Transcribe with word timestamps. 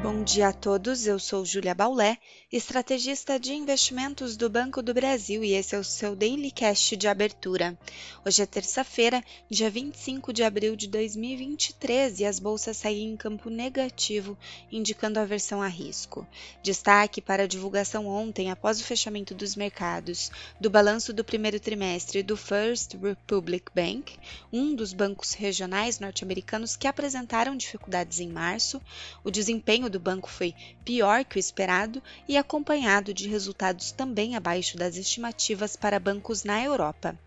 Bom 0.00 0.22
dia 0.22 0.48
a 0.48 0.52
todos, 0.52 1.08
eu 1.08 1.18
sou 1.18 1.44
Júlia 1.44 1.74
Baulé, 1.74 2.18
estrategista 2.52 3.38
de 3.38 3.52
investimentos 3.52 4.36
do 4.36 4.48
Banco 4.48 4.80
do 4.80 4.94
Brasil 4.94 5.42
e 5.42 5.54
esse 5.54 5.74
é 5.74 5.78
o 5.78 5.82
seu 5.82 6.14
Daily 6.14 6.52
Cast 6.52 6.96
de 6.96 7.08
abertura. 7.08 7.76
Hoje 8.24 8.40
é 8.40 8.46
terça-feira, 8.46 9.24
dia 9.50 9.68
25 9.68 10.32
de 10.32 10.44
abril 10.44 10.76
de 10.76 10.86
2023 10.86 12.20
e 12.20 12.24
as 12.24 12.38
bolsas 12.38 12.76
seguem 12.76 13.10
em 13.10 13.16
campo 13.16 13.50
negativo, 13.50 14.38
indicando 14.70 15.18
aversão 15.18 15.60
a 15.60 15.66
risco. 15.66 16.24
Destaque 16.62 17.20
para 17.20 17.42
a 17.42 17.48
divulgação 17.48 18.06
ontem, 18.06 18.52
após 18.52 18.80
o 18.80 18.84
fechamento 18.84 19.34
dos 19.34 19.56
mercados, 19.56 20.30
do 20.60 20.70
balanço 20.70 21.12
do 21.12 21.24
primeiro 21.24 21.58
trimestre 21.58 22.22
do 22.22 22.36
First 22.36 22.94
Republic 23.02 23.66
Bank, 23.74 24.16
um 24.52 24.76
dos 24.76 24.92
bancos 24.92 25.32
regionais 25.32 25.98
norte-americanos 25.98 26.76
que 26.76 26.86
apresentaram 26.86 27.56
dificuldades 27.56 28.20
em 28.20 28.28
março, 28.28 28.80
o 29.24 29.30
desempenho 29.30 29.87
desempenho 29.88 29.90
do 29.90 30.00
banco 30.00 30.28
foi 30.28 30.54
pior 30.84 31.24
que 31.24 31.36
o 31.36 31.40
esperado 31.40 32.02
e 32.28 32.36
acompanhado 32.36 33.14
de 33.14 33.28
resultados 33.28 33.90
também 33.90 34.36
abaixo 34.36 34.76
das 34.76 34.96
estimativas 34.96 35.76
para 35.76 35.98
bancos 35.98 36.44
na 36.44 36.62
Europa. 36.62 37.18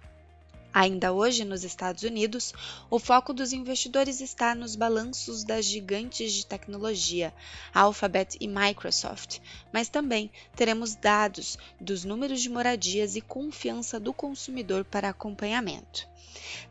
Ainda 0.73 1.11
hoje, 1.11 1.43
nos 1.43 1.65
Estados 1.65 2.03
Unidos, 2.03 2.53
o 2.89 2.97
foco 2.97 3.33
dos 3.33 3.51
investidores 3.51 4.21
está 4.21 4.55
nos 4.55 4.73
balanços 4.73 5.43
das 5.43 5.65
gigantes 5.65 6.31
de 6.31 6.45
tecnologia, 6.45 7.33
Alphabet 7.73 8.37
e 8.39 8.47
Microsoft, 8.47 9.39
mas 9.73 9.89
também 9.89 10.31
teremos 10.55 10.95
dados 10.95 11.57
dos 11.79 12.05
números 12.05 12.41
de 12.41 12.49
moradias 12.49 13.17
e 13.17 13.21
confiança 13.21 13.99
do 13.99 14.13
consumidor 14.13 14.85
para 14.85 15.09
acompanhamento. 15.09 16.09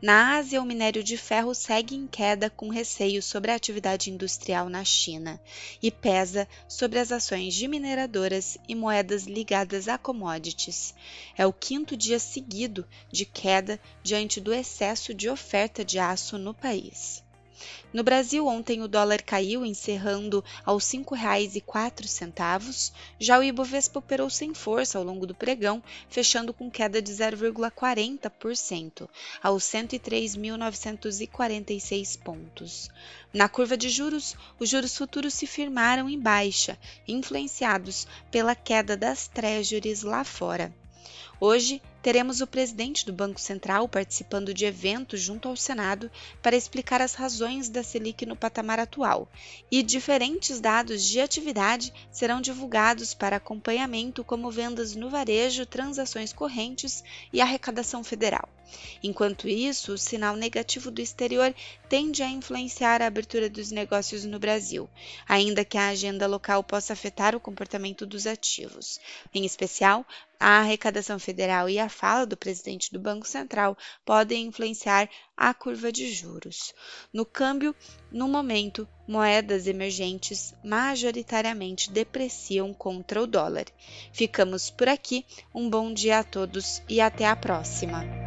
Na 0.01 0.37
Ásia, 0.37 0.61
o 0.61 0.65
minério 0.65 1.03
de 1.03 1.15
ferro 1.17 1.53
segue 1.53 1.95
em 1.95 2.07
queda 2.07 2.49
com 2.49 2.69
receio 2.69 3.21
sobre 3.21 3.51
a 3.51 3.55
atividade 3.55 4.09
industrial 4.09 4.69
na 4.69 4.83
China 4.83 5.39
e 5.81 5.91
pesa 5.91 6.47
sobre 6.67 6.99
as 6.99 7.11
ações 7.11 7.53
de 7.53 7.67
mineradoras 7.67 8.57
e 8.67 8.73
moedas 8.73 9.23
ligadas 9.23 9.87
a 9.87 9.97
commodities. 9.97 10.93
É 11.37 11.45
o 11.45 11.53
quinto 11.53 11.95
dia 11.95 12.19
seguido 12.19 12.87
de 13.11 13.25
queda 13.25 13.79
diante 14.03 14.39
do 14.39 14.53
excesso 14.53 15.13
de 15.13 15.29
oferta 15.29 15.83
de 15.83 15.99
aço 15.99 16.37
no 16.37 16.53
país. 16.53 17.23
No 17.93 18.03
Brasil, 18.03 18.45
ontem 18.47 18.81
o 18.81 18.87
dólar 18.87 19.21
caiu, 19.21 19.65
encerrando 19.65 20.41
aos 20.65 20.89
R$ 20.91 20.99
5,04. 20.99 22.93
Já 23.19 23.37
o 23.37 23.43
Ibovespa 23.43 23.99
operou 23.99 24.29
sem 24.29 24.53
força 24.53 24.97
ao 24.97 25.03
longo 25.03 25.27
do 25.27 25.35
pregão, 25.35 25.83
fechando 26.09 26.53
com 26.53 26.71
queda 26.71 27.01
de 27.01 27.11
0,40% 27.11 29.09
aos 29.43 29.63
103.946 29.63 32.17
pontos. 32.19 32.89
Na 33.33 33.49
curva 33.49 33.77
de 33.77 33.89
juros, 33.89 34.37
os 34.57 34.69
juros 34.69 34.97
futuros 34.97 35.33
se 35.33 35.45
firmaram 35.45 36.09
em 36.09 36.19
baixa, 36.19 36.79
influenciados 37.07 38.07
pela 38.31 38.55
queda 38.55 38.95
das 38.95 39.27
treasuries 39.27 40.01
lá 40.01 40.23
fora. 40.23 40.73
Hoje, 41.39 41.81
teremos 42.01 42.41
o 42.41 42.47
presidente 42.47 43.05
do 43.05 43.13
Banco 43.13 43.39
Central 43.39 43.87
participando 43.87 44.53
de 44.53 44.65
eventos 44.65 45.21
junto 45.21 45.47
ao 45.47 45.55
Senado 45.55 46.09
para 46.41 46.55
explicar 46.55 47.01
as 47.01 47.13
razões 47.13 47.69
da 47.69 47.83
Selic 47.83 48.25
no 48.25 48.35
patamar 48.35 48.79
atual, 48.79 49.29
e 49.69 49.83
diferentes 49.83 50.59
dados 50.59 51.03
de 51.03 51.19
atividade 51.19 51.93
serão 52.11 52.41
divulgados 52.41 53.13
para 53.13 53.35
acompanhamento, 53.35 54.23
como 54.23 54.51
vendas 54.51 54.95
no 54.95 55.09
varejo, 55.09 55.65
transações 55.65 56.33
correntes 56.33 57.03
e 57.31 57.41
arrecadação 57.41 58.03
federal. 58.03 58.49
Enquanto 59.03 59.49
isso, 59.49 59.93
o 59.93 59.97
sinal 59.97 60.35
negativo 60.35 60.89
do 60.89 61.01
exterior 61.01 61.53
tende 61.89 62.23
a 62.23 62.29
influenciar 62.29 63.01
a 63.01 63.07
abertura 63.07 63.49
dos 63.49 63.69
negócios 63.69 64.23
no 64.23 64.39
Brasil, 64.39 64.89
ainda 65.27 65.65
que 65.65 65.77
a 65.77 65.89
agenda 65.89 66.25
local 66.25 66.63
possa 66.63 66.93
afetar 66.93 67.35
o 67.35 67.39
comportamento 67.39 68.05
dos 68.05 68.25
ativos. 68.25 68.99
Em 69.33 69.45
especial, 69.45 70.05
a 70.39 70.59
arrecadação 70.59 71.19
federal 71.19 71.69
e 71.69 71.77
a 71.77 71.89
fala 71.91 72.25
do 72.25 72.37
presidente 72.37 72.91
do 72.91 72.99
Banco 72.99 73.27
Central 73.27 73.77
podem 74.05 74.47
influenciar 74.47 75.09
a 75.35 75.53
curva 75.53 75.91
de 75.91 76.11
juros. 76.11 76.73
No 77.13 77.25
câmbio, 77.25 77.75
no 78.11 78.27
momento, 78.27 78.87
moedas 79.07 79.67
emergentes 79.67 80.53
majoritariamente 80.63 81.91
depreciam 81.91 82.73
contra 82.73 83.21
o 83.21 83.27
dólar. 83.27 83.65
Ficamos 84.13 84.69
por 84.69 84.87
aqui, 84.87 85.25
um 85.53 85.69
bom 85.69 85.93
dia 85.93 86.19
a 86.19 86.23
todos 86.23 86.81
e 86.87 87.01
até 87.01 87.27
a 87.27 87.35
próxima! 87.35 88.20